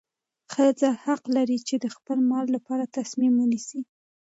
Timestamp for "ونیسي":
3.37-3.81